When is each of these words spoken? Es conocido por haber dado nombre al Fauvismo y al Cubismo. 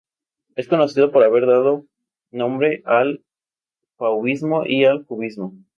Es 0.55 0.67
conocido 0.67 1.11
por 1.11 1.23
haber 1.23 1.45
dado 1.45 1.85
nombre 2.31 2.81
al 2.85 3.23
Fauvismo 3.97 4.65
y 4.65 4.85
al 4.85 5.05
Cubismo. 5.05 5.53